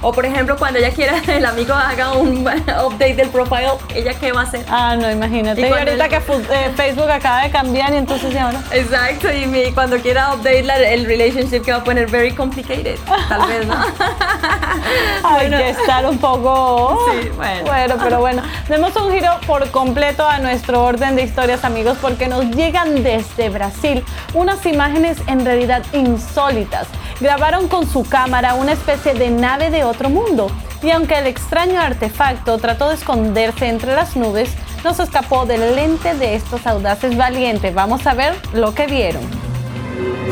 [0.01, 2.39] O por ejemplo, cuando ella quiera el amigo haga un
[2.87, 4.65] update del profile, ¿ella qué va a hacer?
[4.71, 5.61] Ah, no, imagínate.
[5.61, 8.61] Y Y, ahorita el- que eh, Facebook acaba de cambiar y entonces ¿y ahora.
[8.71, 12.97] Exacto, y mi- cuando quiera update la- el relationship que va a poner very complicated,
[13.29, 13.75] tal vez, ¿no?
[15.25, 16.99] Hay que estar un poco.
[17.11, 17.97] Sí, bueno.
[18.03, 18.43] pero bueno.
[18.69, 23.49] Demos un giro por completo a nuestro orden de historias, amigos, porque nos llegan desde
[23.49, 26.87] Brasil unas imágenes en realidad insólitas.
[27.21, 30.51] Grabaron con su cámara una especie de nave de otro mundo.
[30.83, 34.51] Y aunque el extraño artefacto trató de esconderse entre las nubes,
[34.85, 37.75] no se escapó del lente de estos audaces valientes.
[37.75, 39.48] Vamos a ver lo que vieron.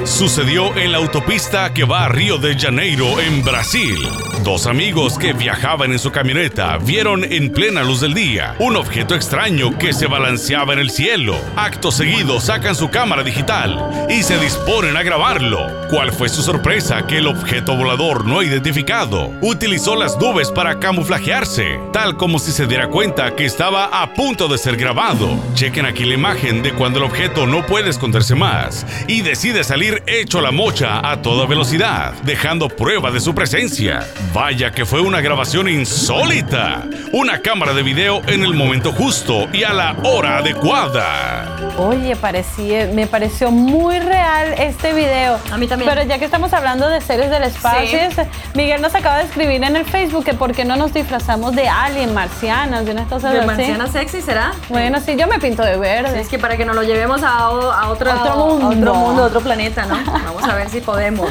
[0.06, 4.08] Sucedió en la autopista que va a Río de Janeiro, en Brasil.
[4.44, 9.16] Dos amigos que viajaban en su camioneta vieron en plena luz del día un objeto
[9.16, 11.36] extraño que se balanceaba en el cielo.
[11.56, 15.66] Acto seguido sacan su cámara digital y se disponen a grabarlo.
[15.90, 17.04] ¿Cuál fue su sorpresa?
[17.08, 22.66] Que el objeto volador no identificado utilizó las nubes para camuflajearse, tal como si se
[22.66, 25.36] diera cuenta que estaba a punto de ser grabado.
[25.54, 30.02] Chequen aquí la imagen de cuando el objeto no puede esconderse más y decide salir
[30.06, 34.06] hecho la mocha a toda velocidad, dejando prueba de su presencia.
[34.32, 36.84] Vaya que fue una grabación insólita.
[37.12, 41.56] Una cámara de video en el momento justo y a la hora adecuada.
[41.78, 45.38] Oye, parecía, me pareció muy real este video.
[45.52, 45.90] A mí también.
[45.90, 48.22] Pero ya que estamos hablando de seres del espacio, Sí.
[48.54, 51.68] Miguel nos acaba de escribir en el Facebook que por qué no nos disfrazamos de
[51.68, 53.46] alien, marcianas, de unas cosas ¿De así.
[53.46, 54.52] marciana sexy será?
[54.68, 56.20] Bueno, sí, yo me pinto de verde.
[56.20, 58.68] Es que para que nos lo llevemos a, otro, Otro a mundo.
[58.68, 59.94] otro mundo, a otro planeta, ¿no?
[60.04, 61.30] Vamos a ver si podemos.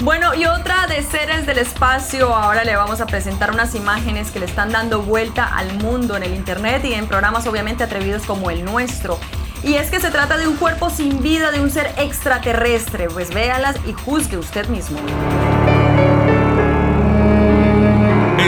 [0.00, 4.38] Bueno, y otra de seres del espacio, ahora le vamos a presentar unas imágenes que
[4.38, 8.50] le están dando vuelta al mundo en el internet y en programas obviamente atrevidos como
[8.50, 9.18] el nuestro.
[9.62, 13.08] Y es que se trata de un cuerpo sin vida de un ser extraterrestre.
[13.08, 14.98] Pues véalas y juzgue usted mismo.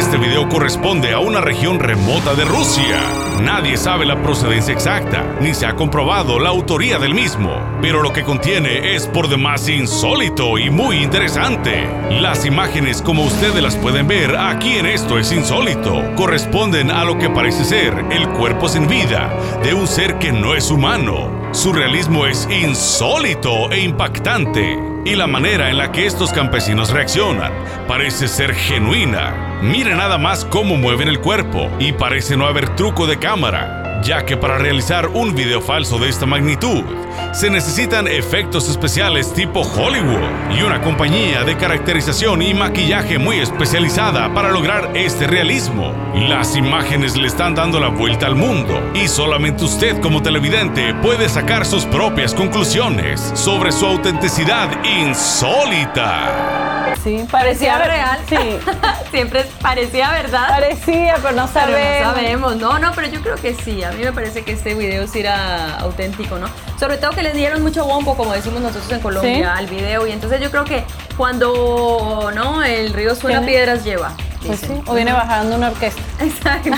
[0.07, 3.03] Este video corresponde a una región remota de Rusia.
[3.43, 8.13] Nadie sabe la procedencia exacta, ni se ha comprobado la autoría del mismo, pero lo
[8.13, 11.89] que contiene es por demás insólito y muy interesante.
[12.09, 17.19] Las imágenes, como ustedes las pueden ver aquí en Esto es Insólito, corresponden a lo
[17.19, 21.36] que parece ser el cuerpo sin vida de un ser que no es humano.
[21.57, 27.51] Su realismo es insólito e impactante y la manera en la que estos campesinos reaccionan
[27.89, 29.59] parece ser genuina.
[29.63, 34.25] Mire nada más cómo mueven el cuerpo y parece no haber truco de cámara, ya
[34.25, 36.85] que para realizar un video falso de esta magnitud
[37.33, 44.33] se necesitan efectos especiales tipo Hollywood y una compañía de caracterización y maquillaje muy especializada
[44.33, 45.93] para lograr este realismo.
[46.15, 51.29] Las imágenes le están dando la vuelta al mundo y solamente usted como televidente puede
[51.29, 56.66] sacar sus propias conclusiones sobre su autenticidad insólita.
[57.07, 58.19] Sí, Parecía real.
[58.29, 58.37] Sí,
[59.13, 60.49] Siempre parecía verdad.
[60.49, 62.01] parecía, pero no Pero sabemos.
[62.03, 63.85] no sabemos, no, no, pero yo creo que sí.
[63.85, 66.49] A mí me parece que este video sí era auténtico, ¿no?
[66.81, 69.43] Sobre todo que le dieron mucho bombo, como decimos nosotros en Colombia, Sí.
[69.45, 70.05] al video.
[70.09, 70.83] Y entonces yo creo que
[71.17, 72.63] cuando, ¿no?
[72.63, 74.13] El río suena, Tiene- piedras lleva.
[74.47, 76.01] Pues sí, o viene bajando una orquesta.
[76.21, 76.71] Exacto.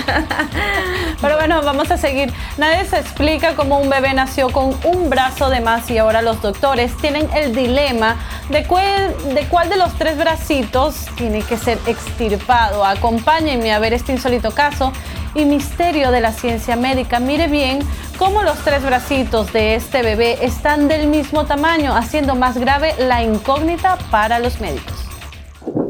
[1.20, 2.32] Pero bueno, vamos a seguir.
[2.56, 6.40] Nadie se explica cómo un bebé nació con un brazo de más y ahora los
[6.40, 8.16] doctores tienen el dilema
[8.48, 12.86] de cuál de, cuál de los tres bracitos tiene que ser extirpado.
[12.86, 14.92] Acompáñenme a ver este insólito caso
[15.34, 17.20] y misterio de la ciencia médica.
[17.20, 17.80] Mire bien
[18.18, 23.22] cómo los tres bracitos de este bebé están del mismo tamaño, haciendo más grave la
[23.22, 25.07] incógnita para los médicos.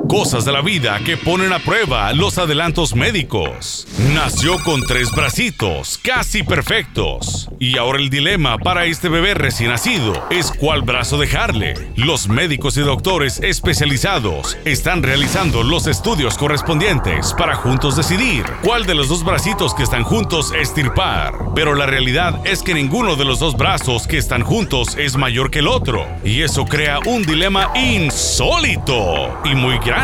[0.09, 3.87] Cosas de la vida que ponen a prueba los adelantos médicos.
[4.15, 7.51] Nació con tres bracitos, casi perfectos.
[7.59, 11.75] Y ahora el dilema para este bebé recién nacido es cuál brazo dejarle.
[11.95, 18.95] Los médicos y doctores especializados están realizando los estudios correspondientes para juntos decidir cuál de
[18.95, 21.35] los dos bracitos que están juntos estirpar.
[21.55, 25.51] Pero la realidad es que ninguno de los dos brazos que están juntos es mayor
[25.51, 26.07] que el otro.
[26.25, 29.98] Y eso crea un dilema insólito y muy grande.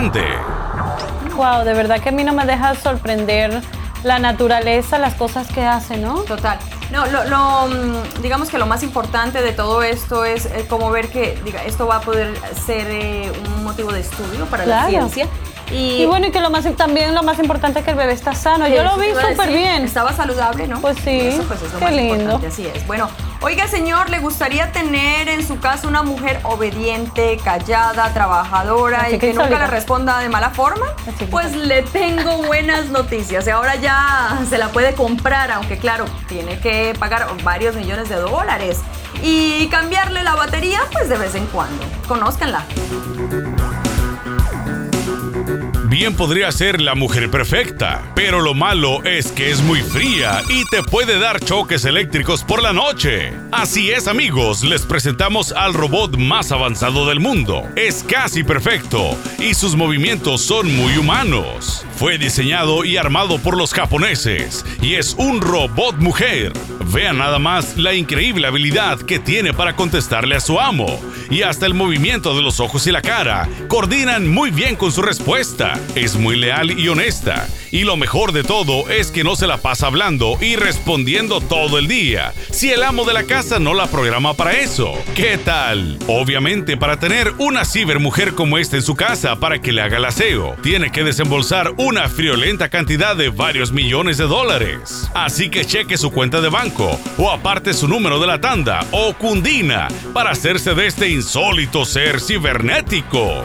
[1.36, 3.60] Wow, de verdad que a mí no me deja sorprender
[4.02, 6.20] la naturaleza, las cosas que hace, ¿no?
[6.22, 6.58] Total.
[6.90, 10.90] No, lo, lo, mm, digamos que lo más importante de todo esto es eh, como
[10.90, 12.34] ver que diga, esto va a poder
[12.66, 14.82] ser eh, un motivo de estudio para Claro.
[14.84, 15.26] la ciencia.
[15.72, 18.12] Y, Y bueno, y que lo más también lo más importante es que el bebé
[18.12, 18.68] está sano.
[18.68, 19.84] Yo lo vi súper bien.
[19.84, 20.78] Estaba saludable, ¿no?
[20.80, 22.14] Pues sí, Eso pues es lo qué más lindo.
[22.16, 22.86] importante, así es.
[22.86, 23.08] Bueno,
[23.44, 29.34] oiga señor, ¿le gustaría tener en su casa una mujer obediente, callada, trabajadora y que
[29.34, 30.86] nunca le responda de mala forma?
[31.30, 33.46] Pues le tengo buenas noticias.
[33.46, 38.16] Y ahora ya se la puede comprar, aunque claro, tiene que pagar varios millones de
[38.16, 38.80] dólares.
[39.22, 41.84] Y cambiarle la batería, pues de vez en cuando.
[42.08, 42.64] Conózcanla.
[45.94, 50.64] Bien podría ser la mujer perfecta, pero lo malo es que es muy fría y
[50.64, 53.32] te puede dar choques eléctricos por la noche.
[53.52, 57.68] Así es amigos, les presentamos al robot más avanzado del mundo.
[57.76, 61.86] Es casi perfecto y sus movimientos son muy humanos.
[61.96, 66.52] Fue diseñado y armado por los japoneses y es un robot mujer.
[66.92, 71.66] Vean nada más la increíble habilidad que tiene para contestarle a su amo y hasta
[71.66, 75.78] el movimiento de los ojos y la cara coordinan muy bien con su respuesta.
[75.94, 77.48] Es muy leal y honesta.
[77.74, 81.76] Y lo mejor de todo es que no se la pasa hablando y respondiendo todo
[81.76, 82.32] el día.
[82.52, 84.92] Si el amo de la casa no la programa para eso.
[85.16, 85.98] ¿Qué tal?
[86.06, 90.04] Obviamente para tener una cibermujer como esta en su casa para que le haga el
[90.04, 95.10] aseo, tiene que desembolsar una friolenta cantidad de varios millones de dólares.
[95.12, 99.14] Así que cheque su cuenta de banco o aparte su número de la tanda o
[99.14, 103.42] cundina para hacerse de este insólito ser cibernético.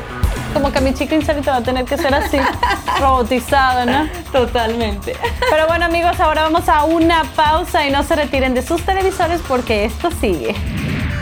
[0.53, 2.37] Como que mi chica insólito va a tener que ser así,
[2.99, 4.07] robotizado, ¿no?
[4.31, 5.15] Totalmente.
[5.49, 9.41] Pero bueno amigos, ahora vamos a una pausa y no se retiren de sus televisores
[9.47, 10.55] porque esto sigue.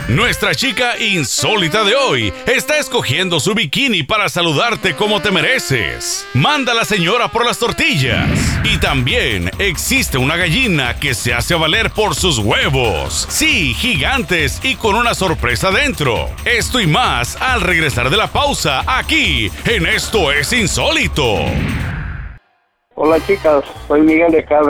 [0.08, 6.26] Nuestra chica insólita de hoy está escogiendo su bikini para saludarte como te mereces.
[6.32, 8.58] Manda a la señora por las tortillas.
[8.64, 13.26] Y también existe una gallina que se hace valer por sus huevos.
[13.28, 16.30] Sí, gigantes y con una sorpresa dentro.
[16.46, 21.34] Esto y más al regresar de la pausa aquí en Esto es Insólito.
[22.94, 24.60] Hola chicas, soy Miguel de acá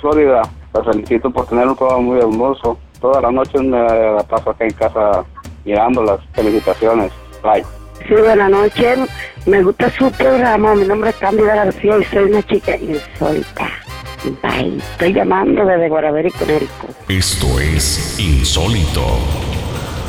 [0.00, 0.40] Florida.
[0.72, 2.78] Las felicito por tener un programa muy hermoso.
[3.04, 5.26] Toda la noche me la paso acá en casa
[5.66, 7.12] mirando las felicitaciones.
[7.42, 7.62] Bye.
[8.08, 8.98] Sí, buenas noches.
[9.44, 10.74] Me gusta su programa.
[10.74, 13.68] Mi nombre es Cándida García y soy una chica insólita.
[14.42, 14.78] Bye.
[14.78, 16.86] Estoy llamando desde Guaraveri, Conérico.
[17.10, 19.02] Esto es Insólito.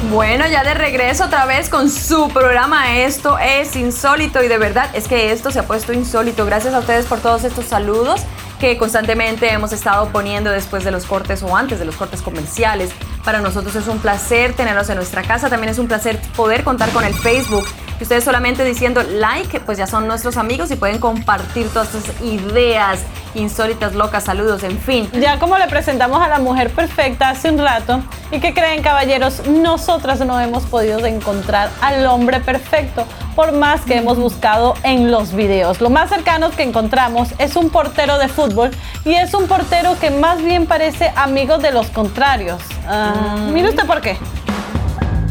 [0.10, 4.89] Bueno, ya de regreso otra vez con su programa Esto es insólito y de verdad
[4.93, 6.46] es que esto se ha puesto insólito.
[6.46, 8.26] Gracias a ustedes por todos estos saludos
[8.60, 12.91] que constantemente hemos estado poniendo después de los cortes o antes de los cortes comerciales.
[13.24, 15.49] Para nosotros es un placer tenerlos en nuestra casa.
[15.49, 17.66] También es un placer poder contar con el Facebook.
[17.99, 22.03] Y ustedes solamente diciendo like, pues ya son nuestros amigos y pueden compartir todas sus
[22.22, 22.99] ideas
[23.36, 25.10] insólitas, locas, saludos, en fin.
[25.14, 28.01] Ya como le presentamos a la mujer perfecta hace un rato,
[28.32, 29.45] ¿y qué creen caballeros?
[29.47, 35.34] Nosotras no hemos podido encontrar al hombre perfecto, por más que hemos buscado en los
[35.34, 35.82] videos.
[35.82, 38.55] Lo más cercano que encontramos es un portero de fútbol
[39.03, 42.62] y es un portero que más bien parece amigo de los contrarios.
[42.88, 44.18] Ah, Mire usted por qué.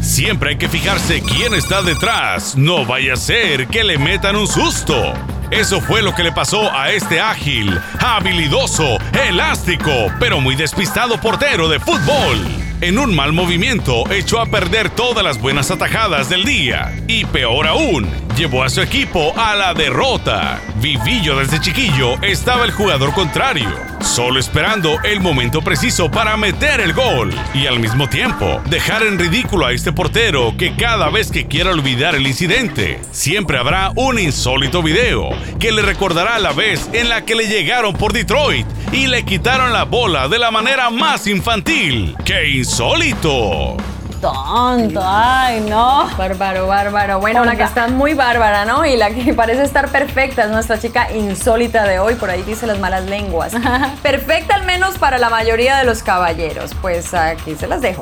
[0.01, 2.55] Siempre hay que fijarse quién está detrás.
[2.55, 5.13] No vaya a ser que le metan un susto.
[5.51, 8.97] Eso fue lo que le pasó a este ágil, habilidoso,
[9.27, 12.39] elástico, pero muy despistado portero de fútbol.
[12.81, 16.93] En un mal movimiento echó a perder todas las buenas atajadas del día.
[17.07, 20.59] Y peor aún, llevó a su equipo a la derrota.
[20.85, 23.67] Vivillo desde chiquillo estaba el jugador contrario,
[24.01, 27.33] solo esperando el momento preciso para meter el gol.
[27.55, 31.71] Y al mismo tiempo, dejar en ridículo a este portero que cada vez que quiera
[31.71, 37.25] olvidar el incidente, siempre habrá un insólito video que le recordará la vez en la
[37.25, 42.15] que le llegaron por Detroit y le quitaron la bola de la manera más infantil.
[42.23, 43.75] ¡Qué insólito!
[44.21, 46.07] Tonto, ay, no.
[46.17, 47.19] Bárbaro, bárbaro.
[47.19, 48.85] Bueno, la que está muy bárbara, ¿no?
[48.85, 52.15] Y la que parece estar perfecta es nuestra chica insólita de hoy.
[52.15, 53.53] Por ahí dice las malas lenguas.
[54.01, 56.71] Perfecta al menos para la mayoría de los caballeros.
[56.81, 58.01] Pues aquí se las dejo.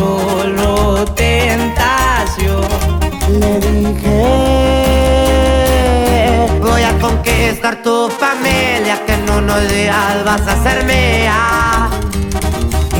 [7.51, 11.89] conquistar tu familia, que en unos días vas a ser mía.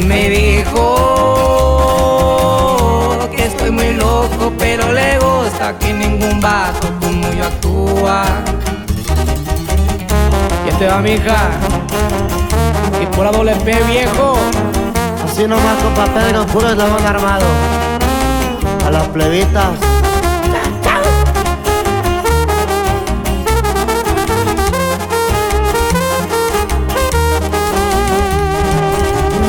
[0.05, 0.97] Me dijo
[3.33, 8.25] que estoy muy loco, pero le gusta que ningún vato como yo actúa.
[10.65, 11.51] Y este va mi hija,
[13.01, 14.35] y por la doble P viejo.
[15.25, 17.45] Así nomás con papel y puro eslabón armado.
[18.85, 20.00] A las plebitas.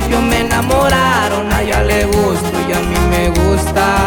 [0.00, 1.52] me enamoraron.
[1.52, 4.03] A ella le gusto y a mí me gusta.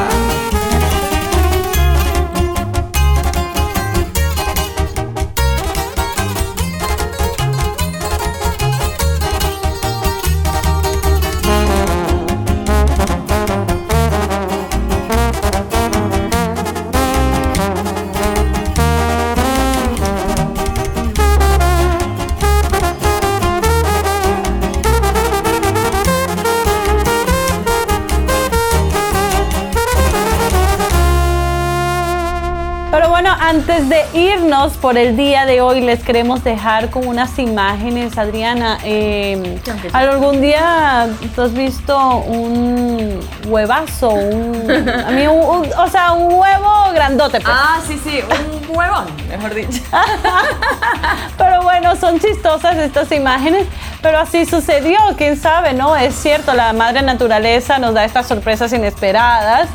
[33.70, 38.78] Antes de irnos por el día de hoy, les queremos dejar con unas imágenes, Adriana.
[38.86, 39.60] eh,
[39.92, 44.10] ¿Algún día tú has visto un huevazo?
[44.12, 47.42] Un, a mí, un- un- o sea, un huevo grandote.
[47.42, 47.54] pues.
[47.54, 48.22] Ah, sí, sí,
[48.70, 49.82] un huevón, mejor dicho.
[51.38, 53.66] Pero bueno, son chistosas estas imágenes,
[54.02, 55.96] pero así sucedió, quién sabe, ¿no?
[55.96, 59.68] Es cierto, la madre naturaleza nos da estas sorpresas inesperadas.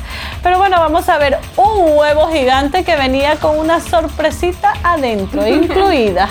[0.43, 6.29] Pero bueno, vamos a ver un huevo gigante que venía con una sorpresita adentro, incluida.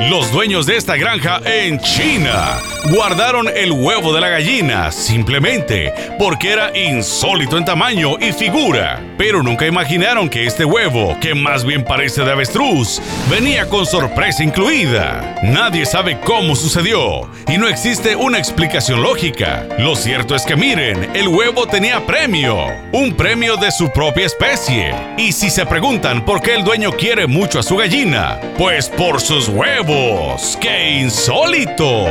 [0.00, 2.58] Los dueños de esta granja en China
[2.90, 9.00] guardaron el huevo de la gallina simplemente porque era insólito en tamaño y figura.
[9.16, 14.42] Pero nunca imaginaron que este huevo, que más bien parece de avestruz, venía con sorpresa
[14.42, 15.36] incluida.
[15.44, 19.64] Nadie sabe cómo sucedió y no existe una explicación lógica.
[19.78, 24.92] Lo cierto es que miren, el huevo tenía premio, un premio de su propia especie.
[25.16, 29.20] Y si se preguntan por qué el dueño quiere mucho a su gallina, pues por
[29.20, 29.83] sus huevos.
[29.86, 32.06] ¡Qué insólito!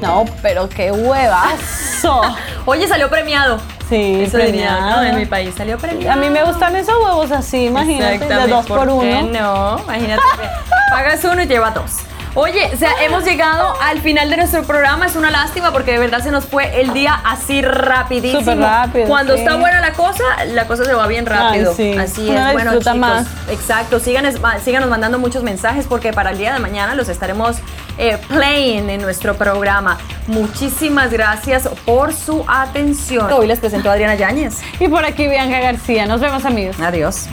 [0.00, 2.22] No, pero qué huevazo.
[2.64, 3.58] Oye, salió premiado.
[3.90, 4.78] Sí, Eso diría, ¿no?
[4.78, 5.02] premiado.
[5.04, 6.12] En mi país salió premiado.
[6.12, 9.22] A mí me gustan esos huevos así, imagínate, de dos por, uno.
[9.24, 10.22] No, imagínate.
[10.90, 11.96] Pagas uno y lleva dos.
[12.34, 15.06] Oye, o sea, hemos llegado al final de nuestro programa.
[15.06, 18.40] Es una lástima porque de verdad se nos fue el día así rapidísimo.
[18.40, 19.40] Súper rápido, Cuando sí.
[19.40, 21.70] está buena la cosa, la cosa se va bien rápido.
[21.70, 21.98] Ay, sí.
[21.98, 22.52] Así es.
[22.52, 23.26] Bueno, disfruta chicos, más.
[23.50, 23.98] exacto.
[24.00, 27.56] Síganos, ma- síganos mandando muchos mensajes porque para el día de mañana los estaremos
[27.98, 29.98] eh, playing en nuestro programa.
[30.28, 33.32] Muchísimas gracias por su atención.
[33.32, 34.58] Hoy les presento a Adriana Yáñez.
[34.78, 36.06] Y por aquí Bianca García.
[36.06, 36.76] Nos vemos amigos.
[36.80, 37.26] Adiós.